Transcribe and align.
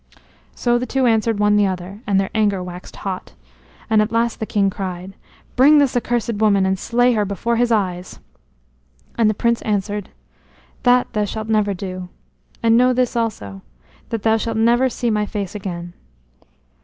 So 0.55 0.79
the 0.79 0.87
two 0.87 1.05
answered 1.05 1.37
one 1.39 1.57
the 1.57 1.67
other, 1.67 2.01
and 2.07 2.19
their 2.19 2.31
anger 2.33 2.63
waxed 2.63 2.95
hot. 2.95 3.33
And 3.87 4.01
at 4.01 4.07
the 4.09 4.15
last 4.15 4.39
the 4.39 4.47
king 4.47 4.71
cried: 4.71 5.13
"Bring 5.55 5.77
this 5.77 5.95
accursed 5.95 6.33
woman 6.37 6.65
and 6.65 6.79
slay 6.79 7.13
her 7.13 7.23
before 7.23 7.57
his 7.57 7.71
eyes." 7.71 8.17
And 9.15 9.29
the 9.29 9.35
prince 9.35 9.61
answered: 9.61 10.09
"That 10.81 11.13
thou 11.13 11.25
shalt 11.25 11.49
never 11.49 11.75
do. 11.75 12.09
And 12.63 12.75
know 12.77 12.93
this 12.93 13.15
also, 13.15 13.61
that 14.09 14.23
thou 14.23 14.37
shalt 14.37 14.57
never 14.57 14.89
see 14.89 15.11
my 15.11 15.27
face 15.27 15.53
again." 15.53 15.93